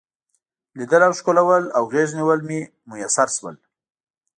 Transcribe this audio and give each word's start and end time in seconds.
لیدل 0.77 1.01
او 1.07 1.13
ښکلول 1.19 1.63
او 1.77 1.83
غیږ 1.91 2.09
نیول 2.19 2.39
مې 2.47 2.59
میسر 2.89 3.27
شول. 3.35 3.55